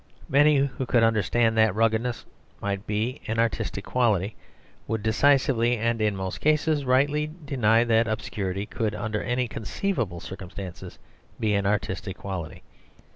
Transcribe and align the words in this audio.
Many 0.27 0.57
who 0.57 0.87
could 0.87 1.03
understand 1.03 1.55
that 1.59 1.75
ruggedness 1.75 2.25
might 2.59 2.87
be 2.87 3.21
an 3.27 3.37
artistic 3.37 3.85
quality, 3.85 4.35
would 4.87 5.03
decisively, 5.03 5.77
and 5.77 6.01
in 6.01 6.15
most 6.15 6.41
cases 6.41 6.85
rightly, 6.85 7.29
deny 7.45 7.83
that 7.83 8.07
obscurity 8.07 8.65
could 8.65 8.95
under 8.95 9.21
any 9.21 9.47
conceivable 9.47 10.19
circumstances 10.19 10.97
be 11.39 11.53
an 11.53 11.67
artistic 11.67 12.17
quality. 12.17 12.63